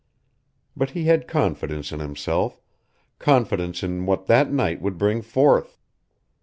But 0.75 0.89
he 0.89 1.03
had 1.03 1.27
confidence 1.27 1.91
in 1.91 1.99
himself, 1.99 2.59
confidence 3.19 3.83
in 3.83 4.07
what 4.07 4.25
that 4.25 4.51
night 4.51 4.81
would 4.81 4.97
bring 4.97 5.21
forth. 5.21 5.77